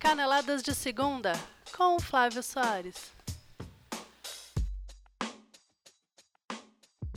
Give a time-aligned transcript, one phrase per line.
[0.00, 1.34] Caneladas de Segunda,
[1.76, 3.12] com o Flávio Soares.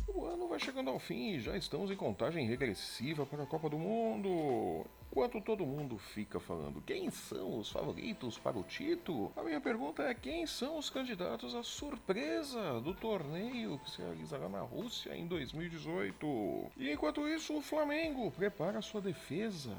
[0.06, 3.70] O ano vai chegando ao fim e já estamos em contagem regressiva para a Copa
[3.70, 4.86] do Mundo.
[5.10, 10.04] Enquanto todo mundo fica falando quem são os favoritos para o título, a minha pergunta
[10.04, 15.26] é quem são os candidatos à surpresa do torneio que se realizará na Rússia em
[15.26, 16.70] 2018.
[16.76, 19.74] E enquanto isso, o Flamengo prepara sua defesa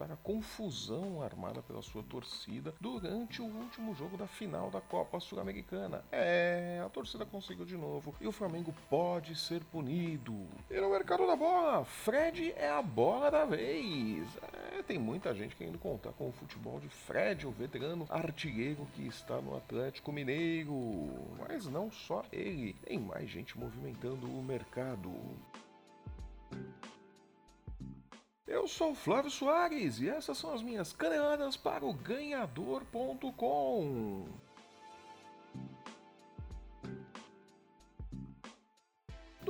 [0.00, 5.20] para a confusão armada pela sua torcida durante o último jogo da final da Copa
[5.20, 6.02] Sul-Americana.
[6.10, 10.46] É, a torcida conseguiu de novo e o Flamengo pode ser punido.
[10.70, 14.26] E no mercado da bola, Fred é a bola da vez.
[14.72, 19.06] É, tem muita gente querendo contar com o futebol de Fred, o veterano artilheiro que
[19.06, 21.10] está no Atlético Mineiro.
[21.38, 25.12] Mas não só ele, tem mais gente movimentando o mercado.
[28.50, 32.80] Eu sou Flávio Soares e essas são as minhas caneladas para o ganhador.com.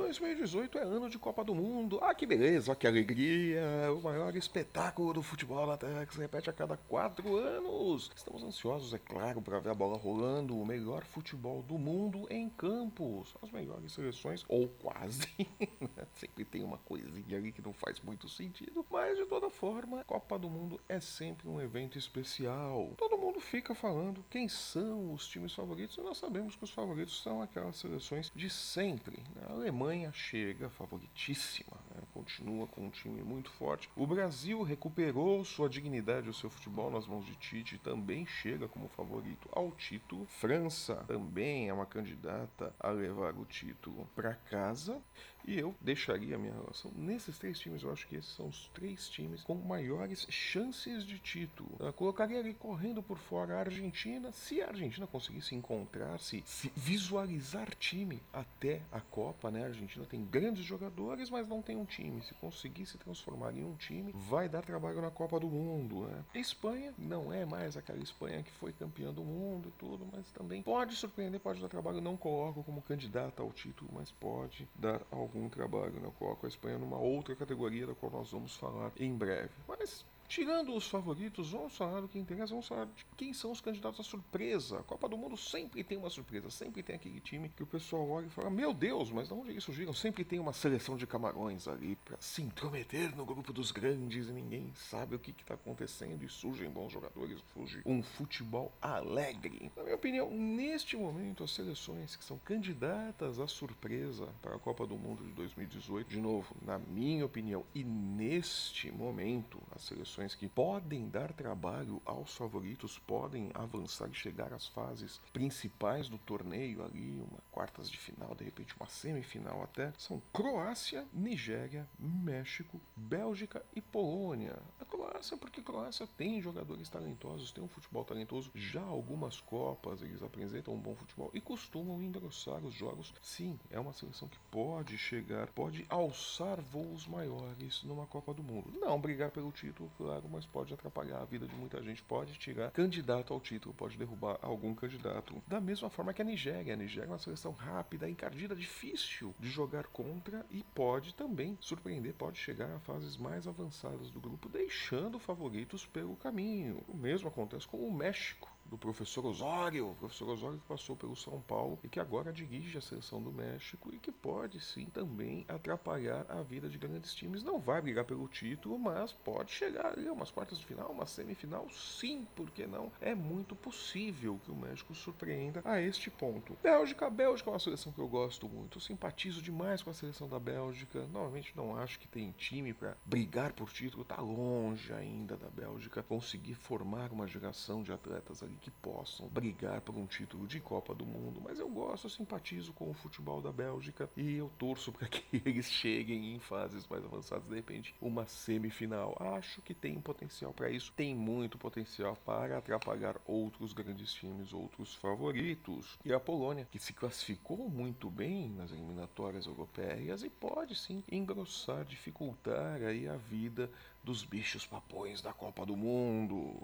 [0.01, 1.99] 2018 é ano de Copa do Mundo.
[2.01, 3.61] Ah, que beleza, que alegria!
[3.95, 8.09] O maior espetáculo do futebol na Terra que se repete a cada quatro anos.
[8.15, 10.59] Estamos ansiosos, é claro, para ver a bola rolando.
[10.59, 13.35] O melhor futebol do mundo em campos.
[13.41, 15.27] As melhores seleções, ou quase.
[16.13, 18.85] sempre tem uma coisinha ali que não faz muito sentido.
[18.89, 22.91] Mas de toda forma, Copa do Mundo é sempre um evento especial.
[22.97, 27.21] Todo mundo fica falando quem são os times favoritos e nós sabemos que os favoritos
[27.21, 29.17] são aquelas seleções de sempre.
[29.35, 29.43] Né?
[29.49, 31.77] A Alemanha Alemanha chega favoritíssima?
[32.13, 33.89] Continua com um time muito forte.
[33.95, 38.87] O Brasil recuperou sua dignidade, o seu futebol nas mãos de Tite, também chega como
[38.89, 40.25] favorito ao título.
[40.27, 45.01] França também é uma candidata a levar o título para casa.
[45.45, 47.81] E eu deixaria a minha relação nesses três times.
[47.81, 51.75] Eu acho que esses são os três times com maiores chances de título.
[51.79, 54.31] Eu colocaria ali correndo por fora a Argentina.
[54.31, 56.43] Se a Argentina conseguisse encontrar-se,
[56.75, 59.63] visualizar time até a Copa, né?
[59.63, 62.21] A Argentina tem grandes jogadores, mas não tem um time.
[62.21, 66.23] Se conseguir se transformar em um time, vai dar trabalho na Copa do Mundo, né?
[66.33, 70.61] Espanha não é mais aquela Espanha que foi campeã do mundo e tudo, mas também
[70.61, 72.01] pode surpreender, pode dar trabalho.
[72.01, 76.05] Não coloco como candidata ao título, mas pode dar algum trabalho, né?
[76.05, 79.51] Eu coloco a Espanha numa outra categoria da qual nós vamos falar em breve.
[79.67, 83.59] Mas Tirando os favoritos, vamos falar do que interessa, vamos falar de quem são os
[83.59, 84.79] candidatos à surpresa.
[84.79, 88.09] A Copa do Mundo sempre tem uma surpresa, sempre tem aquele time que o pessoal
[88.09, 89.91] olha e fala: Meu Deus, mas de onde eles surgiram?
[89.91, 94.31] Sempre tem uma seleção de camarões ali para se intrometer no grupo dos grandes e
[94.31, 99.69] ninguém sabe o que está acontecendo e surgem bons jogadores, surge um futebol alegre.
[99.75, 104.87] Na minha opinião, neste momento, as seleções que são candidatas à surpresa para a Copa
[104.87, 110.47] do Mundo de 2018, de novo, na minha opinião, e neste momento, as seleções que
[110.47, 117.19] podem dar trabalho aos favoritos, podem avançar e chegar às fases principais do torneio ali,
[117.19, 123.81] uma quartas de final, de repente uma semifinal até, são Croácia, Nigéria, México, Bélgica e
[123.81, 124.57] Polônia.
[124.79, 130.01] A Croácia, porque a Croácia tem jogadores talentosos, tem um futebol talentoso, já algumas copas
[130.01, 133.13] eles apresentam um bom futebol e costumam engrossar os jogos.
[133.21, 138.73] Sim, é uma seleção que pode chegar, pode alçar voos maiores numa Copa do Mundo.
[138.79, 142.71] Não brigar pelo título, claro, mas pode atrapalhar a vida de muita gente, pode tirar
[142.71, 145.41] candidato ao título, pode derrubar algum candidato.
[145.47, 146.73] Da mesma forma que a Nigéria.
[146.73, 152.13] A Nigéria é uma seleção rápida, encardida, difícil de jogar contra e pode também surpreender,
[152.13, 156.83] pode chegar a fases mais avançadas do grupo, deixando favoritos pelo caminho.
[156.87, 161.13] O mesmo acontece com o México do professor Osório, o professor Osório que passou pelo
[161.13, 165.45] São Paulo e que agora dirige a seleção do México e que pode sim também
[165.49, 167.43] atrapalhar a vida de grandes times.
[167.43, 171.05] Não vai brigar pelo título, mas pode chegar ali a umas quartas de final, uma
[171.05, 172.89] semifinal, sim, por que não?
[173.01, 176.57] É muito possível que o México surpreenda a este ponto.
[176.63, 180.29] Bélgica, Bélgica é uma seleção que eu gosto muito, eu simpatizo demais com a seleção
[180.29, 181.05] da Bélgica.
[181.07, 186.01] Novamente não acho que tem time para brigar por título, tá longe ainda da Bélgica
[186.01, 190.93] conseguir formar uma geração de atletas ali que possam brigar por um título de Copa
[190.93, 194.91] do Mundo, mas eu gosto, eu simpatizo com o futebol da Bélgica e eu torço
[194.91, 199.17] para que eles cheguem em fases mais avançadas, de repente uma semifinal.
[199.19, 204.93] Acho que tem potencial para isso, tem muito potencial para atrapalhar outros grandes times, outros
[204.95, 205.97] favoritos.
[206.05, 211.83] E a Polônia, que se classificou muito bem nas eliminatórias europeias e pode sim engrossar,
[211.83, 213.69] dificultar aí a vida
[214.03, 216.55] dos bichos papões da Copa do Mundo.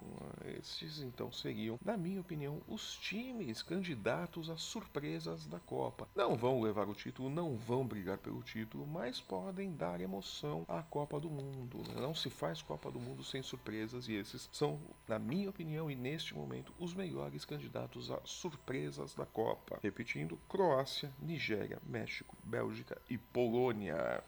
[0.58, 6.08] Esses então seriam na minha opinião, os times candidatos às surpresas da Copa.
[6.14, 10.82] Não vão levar o título, não vão brigar pelo título, mas podem dar emoção à
[10.82, 11.82] Copa do Mundo.
[11.94, 15.94] Não se faz Copa do Mundo sem surpresas e esses são, na minha opinião e
[15.94, 19.78] neste momento, os melhores candidatos a surpresas da Copa.
[19.82, 24.22] Repetindo: Croácia, Nigéria, México, Bélgica e Polônia.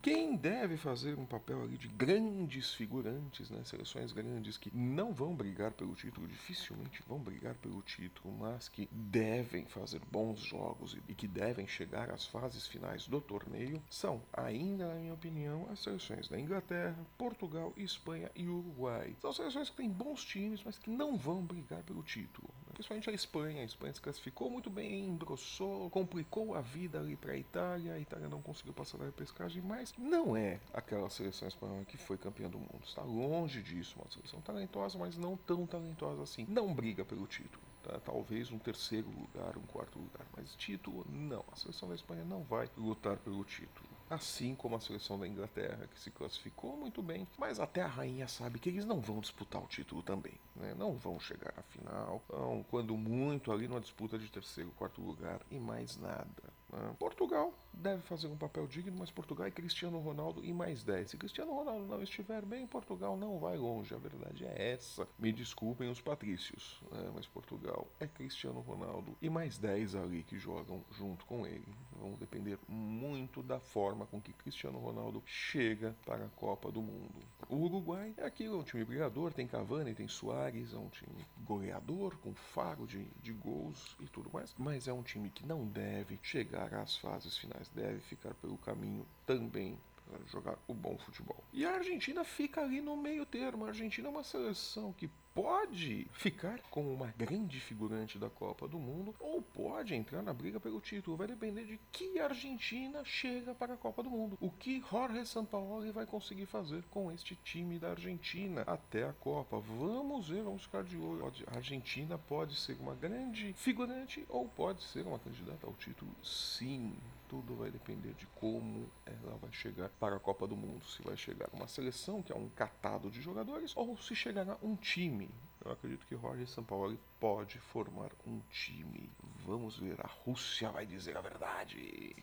[0.00, 3.62] Quem deve fazer um papel ali de grandes figurantes, né?
[3.64, 8.88] Seleções grandes que não vão brigar pelo título, dificilmente vão brigar pelo título, mas que
[8.92, 14.86] devem fazer bons jogos e que devem chegar às fases finais do torneio, são, ainda
[14.86, 19.16] na minha opinião, as seleções da Inglaterra, Portugal, Espanha e Uruguai.
[19.20, 22.48] São seleções que têm bons times, mas que não vão brigar pelo título.
[22.78, 23.62] Principalmente a Espanha.
[23.62, 27.94] A Espanha se classificou muito bem, engrossou, complicou a vida ali para a Itália.
[27.94, 32.16] A Itália não conseguiu passar da pescagem, mas não é aquela seleção espanhola que foi
[32.16, 32.84] campeã do mundo.
[32.84, 33.96] Está longe disso.
[33.98, 36.46] Uma seleção talentosa, mas não tão talentosa assim.
[36.48, 37.64] Não briga pelo título.
[37.82, 37.98] Tá?
[37.98, 40.24] Talvez um terceiro lugar, um quarto lugar.
[40.36, 41.44] Mas título, não.
[41.50, 43.87] A seleção da Espanha não vai lutar pelo título.
[44.10, 48.26] Assim como a seleção da Inglaterra, que se classificou muito bem, mas até a rainha
[48.26, 50.34] sabe que eles não vão disputar o título também.
[50.56, 50.74] Né?
[50.76, 52.22] Não vão chegar à final.
[52.26, 56.58] Então, quando muito ali numa disputa de terceiro, quarto lugar e mais nada.
[56.72, 56.94] Né?
[56.98, 61.10] Portugal deve fazer um papel digno, mas Portugal é Cristiano Ronaldo e mais 10.
[61.10, 63.94] Se Cristiano Ronaldo não estiver bem, Portugal não vai longe.
[63.94, 65.06] A verdade é essa.
[65.18, 67.10] Me desculpem os patrícios, né?
[67.14, 71.68] mas Portugal é Cristiano Ronaldo e mais 10 ali que jogam junto com ele.
[72.00, 77.14] Vão depender muito da forma com que Cristiano Ronaldo chega para a Copa do Mundo.
[77.48, 82.16] O Uruguai é é um time brigador, tem Cavani, tem Soares, é um time goleador,
[82.18, 86.18] com faro de, de gols e tudo mais, mas é um time que não deve
[86.22, 89.76] chegar às fases finais deve ficar pelo caminho também
[90.26, 91.42] jogar o bom futebol.
[91.52, 93.64] E a Argentina fica ali no meio termo.
[93.64, 98.76] A Argentina é uma seleção que pode ficar como uma grande figurante da Copa do
[98.76, 101.16] Mundo ou pode entrar na briga pelo título.
[101.16, 104.36] Vai depender de que Argentina chega para a Copa do Mundo.
[104.40, 109.60] O que Jorge Sampaoli vai conseguir fazer com este time da Argentina até a Copa.
[109.60, 111.32] Vamos ver, vamos ficar de olho.
[111.46, 116.96] A Argentina pode ser uma grande figurante ou pode ser uma candidata ao título, sim
[117.28, 120.84] tudo vai depender de como ela vai chegar para a Copa do Mundo.
[120.86, 124.74] Se vai chegar uma seleção, que é um catado de jogadores, ou se chegará um
[124.74, 125.30] time.
[125.64, 129.10] Eu acredito que Roger Sampaoli pode formar um time.
[129.44, 132.16] Vamos ver, a Rússia vai dizer a verdade.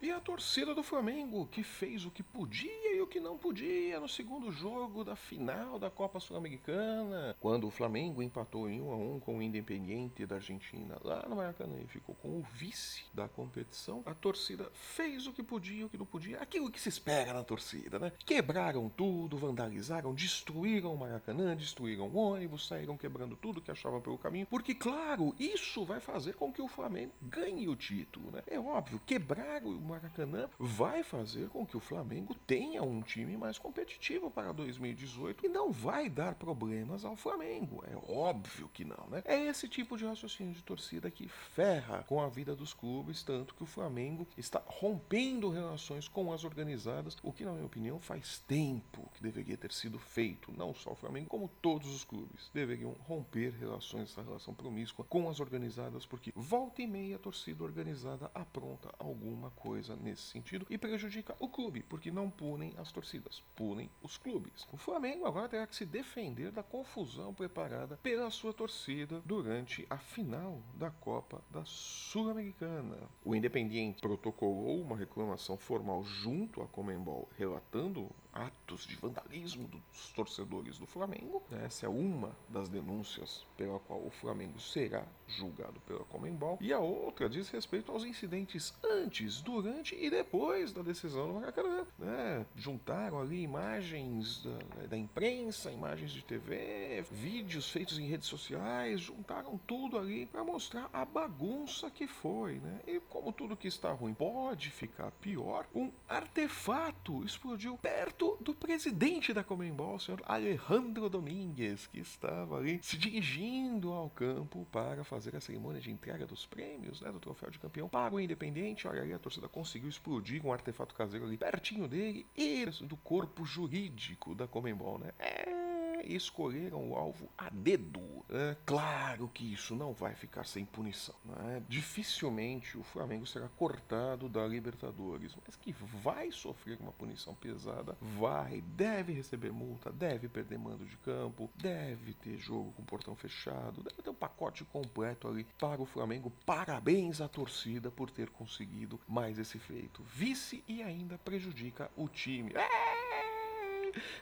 [0.00, 4.50] E a torcida do Flamengo, que fez o que podia que não podia no segundo
[4.50, 9.36] jogo da final da Copa Sul-Americana, quando o Flamengo empatou em 1 a 1 com
[9.36, 14.02] o Independiente da Argentina lá no Maracanã e ficou com o vice da competição.
[14.06, 17.44] A torcida fez o que podia o que não podia, aquilo que se espera na
[17.44, 18.12] torcida, né?
[18.24, 24.16] Quebraram tudo, vandalizaram, destruíram o Maracanã, destruíram o ônibus, saíram quebrando tudo que achavam pelo
[24.16, 28.42] caminho, porque claro, isso vai fazer com que o Flamengo ganhe o título, né?
[28.46, 33.58] É óbvio, quebrar o Maracanã vai fazer com que o Flamengo tenha um time mais
[33.58, 37.82] competitivo para 2018 e não vai dar problemas ao Flamengo.
[37.86, 39.22] É óbvio que não, né?
[39.24, 43.54] É esse tipo de raciocínio de torcida que ferra com a vida dos clubes, tanto
[43.54, 48.38] que o Flamengo está rompendo relações com as organizadas, o que, na minha opinião, faz
[48.40, 50.52] tempo que deveria ter sido feito.
[50.56, 55.28] Não só o Flamengo, como todos os clubes deveriam romper relações, essa relação promíscua com
[55.28, 60.78] as organizadas, porque volta e meia a torcida organizada apronta alguma coisa nesse sentido e
[60.78, 64.66] prejudica o clube, porque não punem as torcidas, punem os clubes.
[64.72, 69.96] O Flamengo agora terá que se defender da confusão preparada pela sua torcida durante a
[69.96, 72.98] final da Copa da Sul-Americana.
[73.24, 80.78] O Independiente protocolou uma reclamação formal junto à Comembol relatando atos de vandalismo dos torcedores
[80.78, 81.42] do Flamengo.
[81.64, 86.58] Essa é uma das denúncias pela qual o Flamengo será julgado pela Comembol.
[86.60, 91.86] E a outra diz respeito aos incidentes antes, durante e depois da decisão do Maracanã.
[91.98, 92.46] Né?
[92.56, 99.58] Juntaram ali imagens da, da imprensa, imagens de TV, vídeos feitos em redes sociais, juntaram
[99.66, 102.54] tudo ali para mostrar a bagunça que foi.
[102.54, 102.80] Né?
[102.86, 108.54] E como tudo que está ruim pode ficar pior, um artefato explodiu perto do, do
[108.54, 115.02] presidente da Comembol, o senhor Alejandro Domingues, que estava ali se dirigindo ao campo para
[115.02, 118.86] fazer a cerimônia de entrega dos prêmios, né, do troféu de campeão para o Independente.
[118.86, 123.44] Olha aí, a torcida conseguiu explodir um artefato caseiro ali pertinho dele e do corpo
[123.44, 125.10] jurídico da Comembol, né?
[125.18, 125.61] É
[126.04, 128.00] escolheram o alvo a dedo.
[128.28, 131.14] É claro que isso não vai ficar sem punição.
[131.24, 131.62] Né?
[131.68, 138.60] Dificilmente o Flamengo será cortado da Libertadores, mas que vai sofrer uma punição pesada, vai,
[138.60, 144.02] deve receber multa, deve perder mando de campo, deve ter jogo com portão fechado, deve
[144.02, 146.32] ter um pacote completo ali para o Flamengo.
[146.44, 150.02] Parabéns à torcida por ter conseguido mais esse feito.
[150.04, 152.52] Vice e ainda prejudica o time.
[152.54, 153.21] É!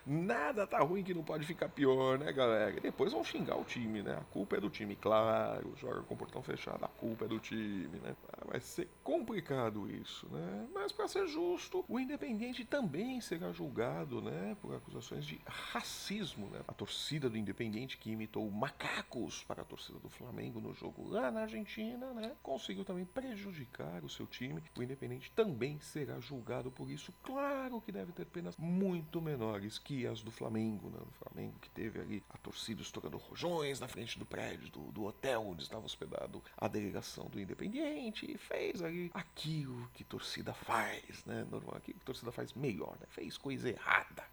[0.06, 2.76] Nada tá ruim que não pode ficar pior, né, galera?
[2.76, 4.16] E depois vão xingar o time, né?
[4.16, 5.74] A culpa é do time, claro.
[5.76, 8.14] Joga com o portão fechado, a culpa é do time, né?
[8.32, 10.68] Ah, vai ser complicado isso, né?
[10.72, 14.56] Mas para ser justo, o Independente também será julgado, né?
[14.60, 16.60] Por acusações de racismo, né?
[16.66, 21.30] A torcida do Independente que imitou macacos para a torcida do Flamengo no jogo lá
[21.30, 22.32] na Argentina, né?
[22.42, 24.62] Conseguiu também prejudicar o seu time.
[24.76, 27.12] O Independente também será julgado por isso.
[27.22, 30.98] Claro que deve ter penas muito menores maiores que as do Flamengo, né?
[31.00, 35.04] O Flamengo que teve ali a torcida estourando rojões na frente do prédio do, do
[35.04, 41.24] hotel onde estava hospedado a delegação do Independiente e fez ali aquilo que torcida faz,
[41.26, 41.46] né?
[41.50, 43.06] Normal, aquilo que torcida faz melhor, né?
[43.10, 44.24] Fez coisa errada.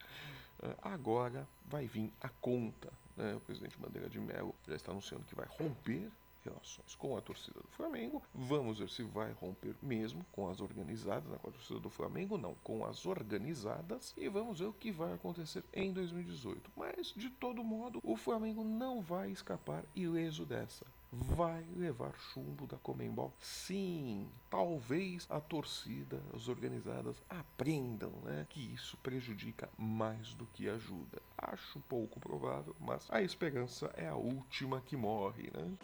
[0.59, 2.91] Uh, agora vai vir a conta.
[3.15, 3.35] Né?
[3.35, 6.09] O presidente Bandeira de Mello já está anunciando que vai romper
[6.47, 8.21] relações com a torcida do Flamengo.
[8.33, 12.37] Vamos ver se vai romper mesmo com as organizadas, né, com a torcida do Flamengo,
[12.37, 14.13] não, com as organizadas.
[14.17, 16.71] E vamos ver o que vai acontecer em 2018.
[16.75, 22.77] Mas, de todo modo, o Flamengo não vai escapar ileso dessa vai levar chumbo da
[22.77, 23.33] Comembol.
[23.39, 31.21] Sim, talvez a torcida, as organizadas aprendam, né, que isso prejudica mais do que ajuda.
[31.37, 35.77] Acho pouco provável, mas a esperança é a última que morre, né?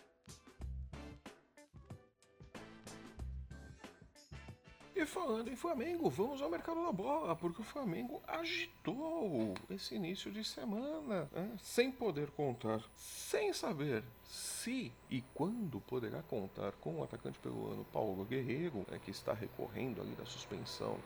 [4.95, 10.31] E falando em Flamengo, vamos ao mercado da bola, porque o Flamengo agitou esse início
[10.31, 11.57] de semana, né?
[11.57, 18.23] sem poder contar, sem saber se e quando poderá contar com o atacante peruano Paulo
[18.23, 20.97] Guerreiro, né, que está recorrendo ali da suspensão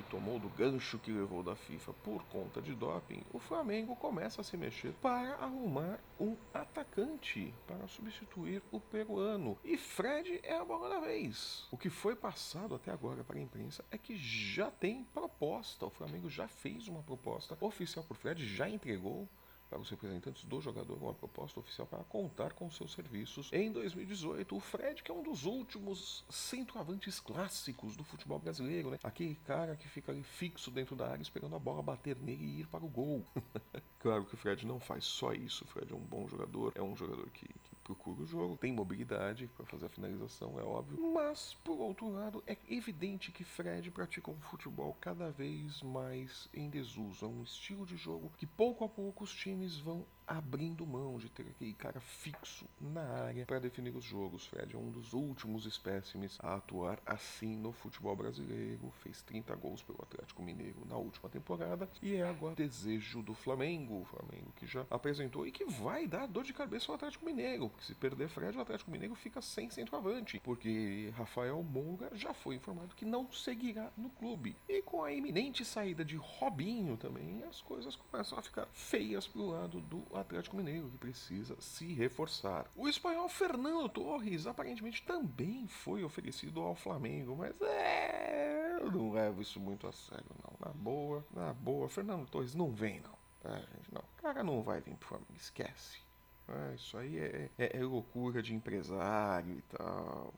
[0.00, 4.40] que tomou do gancho que levou da FIFA por conta de doping, o Flamengo começa
[4.40, 9.58] a se mexer para arrumar um atacante para substituir o peruano.
[9.62, 11.66] E Fred é a bola da vez.
[11.70, 15.84] O que foi passado até agora para a imprensa é que já tem proposta.
[15.84, 19.28] O Flamengo já fez uma proposta oficial por Fred, já entregou
[19.70, 24.56] para os representantes do jogador uma proposta oficial para contar com seus serviços em 2018.
[24.56, 28.98] O Fred, que é um dos últimos centroavantes clássicos do futebol brasileiro, né?
[29.04, 32.60] Aquele cara que fica ali fixo dentro da área esperando a bola bater nele e
[32.60, 33.24] ir para o gol.
[34.00, 35.64] claro que o Fred não faz só isso.
[35.64, 38.72] O Fred é um bom jogador, é um jogador que, que procura o jogo, tem
[38.72, 41.00] mobilidade para fazer a finalização, é óbvio.
[41.12, 46.70] Mas, por outro lado, é evidente que Fred pratica um futebol cada vez mais em
[46.70, 47.24] desuso.
[47.24, 51.28] É um estilo de jogo que pouco a pouco os times vão abrindo mão de
[51.28, 54.46] ter aquele cara fixo na área para definir os jogos.
[54.46, 58.92] Fred é um dos últimos espécimes a atuar assim no futebol brasileiro.
[59.02, 64.02] Fez 30 gols pelo Atlético Mineiro na última temporada e é agora desejo do Flamengo.
[64.02, 67.68] O Flamengo que já apresentou e que vai dar dor de cabeça ao Atlético Mineiro.
[67.68, 70.40] Porque se perder Fred, o Atlético Mineiro fica sem centroavante.
[70.44, 74.54] Porque Rafael Moura já foi informado que não seguirá no clube.
[74.68, 79.46] E com a iminente saída de Robinho também, as coisas começam a ficar feias pro
[79.46, 82.70] lado do Atlético Mineiro, que precisa se reforçar.
[82.76, 88.78] O espanhol Fernando Torres aparentemente também foi oferecido ao Flamengo, mas é.
[88.80, 90.68] Eu não levo isso muito a sério, não.
[90.68, 91.88] Na boa, na boa.
[91.88, 93.18] Fernando Torres não vem, não.
[93.40, 93.92] Tá, gente?
[93.92, 94.00] Não.
[94.00, 96.00] O cara não vai vir pro Flamengo, esquece.
[96.48, 100.34] Ah, isso aí é, é, é, loucura de empresário e tal.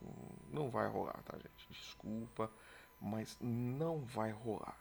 [0.51, 1.69] Não vai rolar, tá, gente?
[1.71, 2.51] Desculpa,
[3.01, 4.77] mas não vai rolar.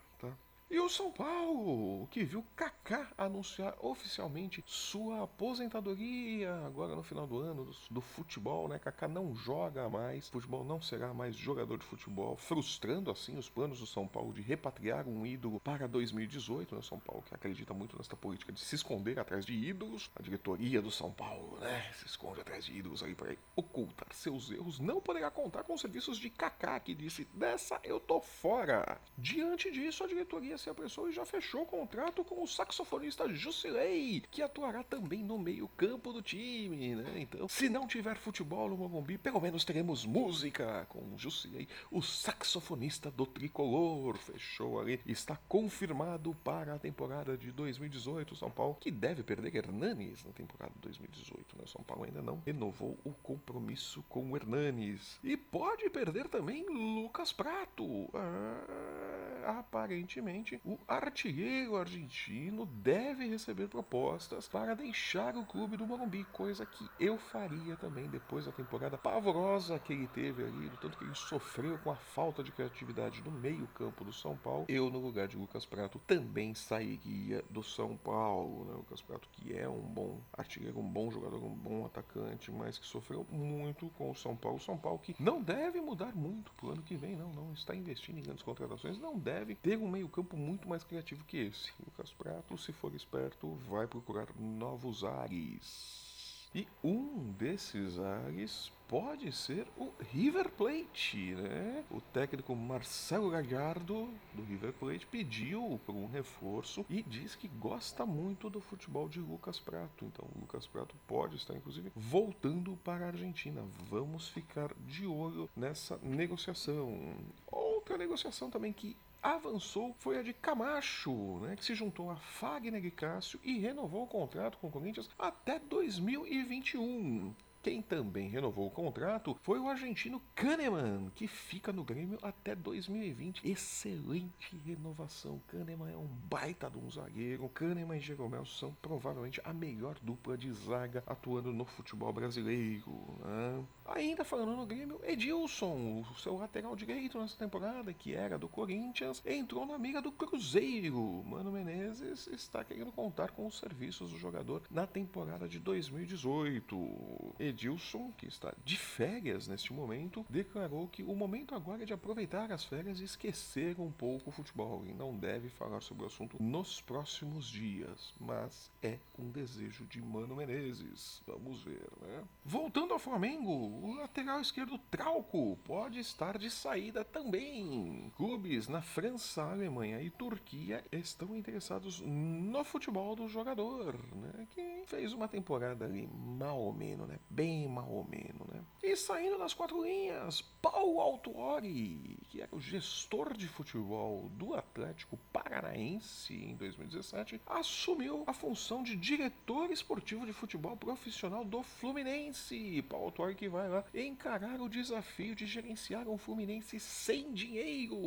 [0.72, 7.40] E o São Paulo, que viu Kaká anunciar oficialmente sua aposentadoria agora no final do
[7.40, 8.80] ano do, do, futebol, né?
[8.80, 13.82] Kaká não joga mais, futebol não será mais jogador de futebol, frustrando assim os planos
[13.82, 16.82] do São Paulo de repatriar um ídolo para 2018, né?
[16.82, 20.10] São Paulo que acredita muito nessa política de se esconder atrás de ídolos.
[20.16, 21.92] A diretoria do São Paulo, né?
[21.96, 25.82] Se esconde atrás de ídolos aí para ocultar seus erros, não poderá contar com os
[25.82, 29.02] serviços de Kaká, que disse: "Dessa eu tô fora".
[29.18, 34.24] Diante disso, a diretoria se apressou e já fechou o contrato com o saxofonista Jusilei,
[34.30, 37.14] que atuará também no meio-campo do time, né?
[37.16, 43.10] Então, se não tiver futebol no Morumbi, pelo menos teremos música com Jusilei, o saxofonista
[43.10, 44.18] do tricolor.
[44.18, 48.36] Fechou ali, está confirmado para a temporada de 2018.
[48.36, 51.64] São Paulo, que deve perder Hernanes na temporada de 2018, né?
[51.66, 55.20] São Paulo ainda não renovou o compromisso com o Hernanes.
[55.24, 58.10] E pode perder também Lucas Prato.
[58.14, 66.66] Ah aparentemente o artilheiro argentino deve receber propostas para deixar o clube do Morumbi, coisa
[66.66, 71.04] que eu faria também depois da temporada pavorosa que ele teve ali, do tanto que
[71.04, 74.66] ele sofreu com a falta de criatividade no meio-campo do São Paulo.
[74.68, 78.66] Eu, no lugar de Lucas Prato, também sairia do São Paulo.
[78.66, 78.74] Né?
[78.74, 82.86] Lucas Prato, que é um bom artilheiro, um bom jogador, um bom atacante, mas que
[82.86, 84.60] sofreu muito com o São Paulo.
[84.60, 88.18] São Paulo que não deve mudar muito pro ano que vem, não, não está investindo
[88.20, 91.72] em grandes contratações, não deve ter um meio-campo muito mais criativo que esse.
[91.86, 96.12] Lucas Prato, se for esperto, vai procurar novos ares.
[96.54, 101.86] E um desses ares pode ser o River Plate, né?
[101.90, 108.06] O técnico Marcelo Gallardo do River Plate pediu por um reforço e diz que gosta
[108.06, 110.04] muito do futebol de Lucas Prato.
[110.04, 113.64] Então, Lucas Prato pode estar inclusive voltando para a Argentina.
[113.90, 117.16] Vamos ficar de olho nessa negociação.
[117.50, 122.84] Outra negociação também que avançou foi a de Camacho, né, que se juntou a Fagner
[122.84, 127.34] e Cássio e renovou o contrato com o Corinthians até 2021.
[127.62, 133.48] Quem também renovou o contrato foi o argentino Kahneman, que fica no Grêmio até 2020.
[133.48, 135.40] Excelente renovação.
[135.48, 137.48] Kahneman é um baita de um zagueiro.
[137.50, 142.92] Kahneman e Jeromel são provavelmente a melhor dupla de zaga atuando no futebol brasileiro.
[143.24, 143.64] Né?
[143.86, 149.22] Ainda falando no Grêmio, Edilson, o seu lateral direito nessa temporada, que era do Corinthians,
[149.24, 151.24] entrou na amiga do Cruzeiro.
[151.28, 157.51] Mano Menezes está querendo contar com os serviços do jogador na temporada de 2018.
[157.52, 162.52] Edilson, que está de férias neste momento, declarou que o momento agora é de aproveitar
[162.52, 166.42] as férias e esquecer um pouco o futebol e não deve falar sobre o assunto
[166.42, 171.22] nos próximos dias, mas é um desejo de Mano Menezes.
[171.28, 172.24] Vamos ver, né?
[172.44, 178.12] Voltando ao Flamengo, o lateral esquerdo Trauco pode estar de saída também.
[178.16, 184.48] Clubes na França, Alemanha e Turquia estão interessados no futebol do jogador, né?
[184.52, 187.20] Que fez uma temporada ali mal ou menos, né?
[187.42, 188.62] Bem menos, né?
[188.84, 195.18] E saindo das quatro linhas, Paulo Autuori, que era o gestor de futebol do Atlético
[195.34, 202.82] Paranaense em 2017, assumiu a função de diretor esportivo de futebol profissional do Fluminense.
[202.84, 207.98] Paulo Autuori que vai lá encarar o desafio de gerenciar um Fluminense sem dinheiro.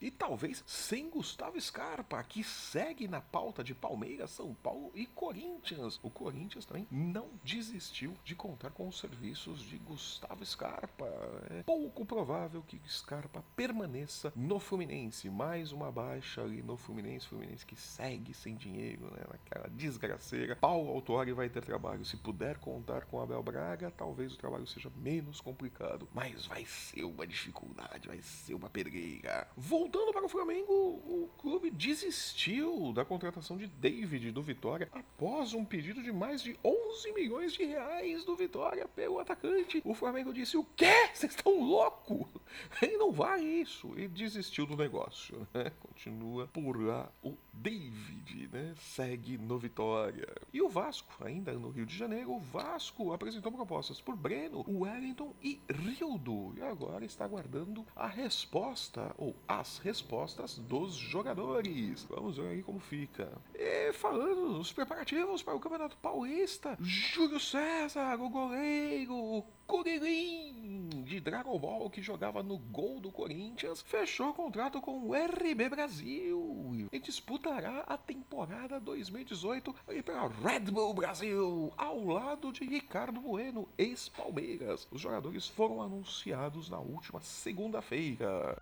[0.00, 6.00] E talvez sem Gustavo Scarpa, que segue na pauta de Palmeiras, São Paulo e Corinthians.
[6.02, 11.06] O Corinthians também não desistiu de contar com os serviços de Gustavo Scarpa.
[11.50, 15.30] É pouco provável que Scarpa permaneça no Fluminense.
[15.30, 17.28] Mais uma baixa ali no Fluminense.
[17.28, 19.22] Fluminense que segue sem dinheiro, né?
[19.30, 20.56] Naquela desgraceira.
[20.56, 22.04] Paulo Autori vai ter trabalho.
[22.04, 27.04] Se puder contar com Abel Braga, talvez o trabalho seja menos complicado, mas vai ser
[27.04, 29.46] uma dificuldade, vai ser uma pedreira.
[29.56, 35.64] Voltando para o Flamengo, o clube desistiu da contratação de David do Vitória após um
[35.64, 39.82] pedido de mais de 11 milhões de reais do Vitória pelo atacante.
[39.84, 41.10] O Flamengo disse: O quê?
[41.12, 42.26] Vocês estão loucos?
[42.80, 43.92] Ele não vai isso.
[43.98, 45.46] E desistiu do negócio.
[45.52, 45.70] Né?
[45.80, 48.74] Continua por lá o David, né?
[48.80, 50.28] Segue no Vitória.
[50.52, 55.34] E o Vasco, ainda no Rio de Janeiro, o Vasco apresentou propostas por Breno, Wellington
[55.42, 56.54] e Rildo.
[56.56, 62.04] E agora está aguardando a resposta, ou as respostas dos jogadores.
[62.04, 63.30] Vamos ver aí como fica.
[63.54, 71.20] E falando nos preparativos para o Campeonato Paulista, Júlio César, o goleiro, o Kuririn de
[71.20, 76.98] Dragon Ball que jogava no gol do Corinthians, fechou contrato com o RB Brasil e
[76.98, 84.86] disputará a temporada 2018 aí pela Red Bull Brasil, ao lado de Ricardo Bueno, ex-Palmeiras.
[84.90, 88.60] Os jogadores foram anunciados na última segunda-feira.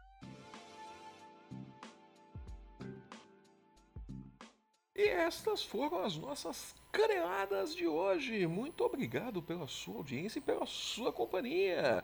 [4.99, 8.45] E estas foram as nossas caneladas de hoje.
[8.49, 12.03] Muito obrigado pela sua audiência e pela sua companhia.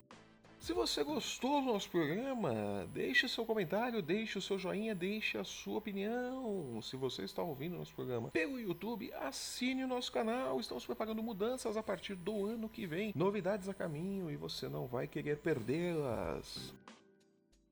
[0.61, 5.43] Se você gostou do nosso programa, deixe seu comentário, deixe o seu joinha, deixe a
[5.43, 6.81] sua opinião.
[6.81, 10.61] Se você está ouvindo nosso programa pelo YouTube, assine o nosso canal.
[10.61, 13.13] Estamos preparando mudanças a partir do ano que vem.
[13.17, 16.73] Novidades a caminho e você não vai querer perdê-las.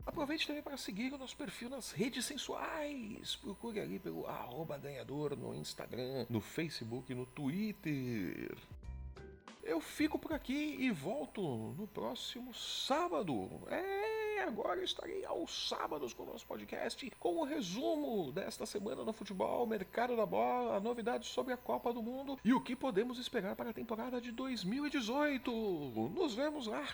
[0.04, 3.36] Aproveite também para seguir o nosso perfil nas redes sensuais.
[3.36, 8.56] Procure ali pelo arroba ganhador no Instagram, no Facebook, no Twitter.
[9.62, 11.40] Eu fico por aqui e volto
[11.78, 13.48] no próximo sábado.
[13.68, 19.12] É, agora estarei aos sábados com o nosso podcast com o resumo desta semana no
[19.12, 23.54] futebol, mercado da bola, novidades sobre a Copa do Mundo e o que podemos esperar
[23.54, 25.50] para a temporada de 2018.
[26.12, 26.88] Nos vemos lá.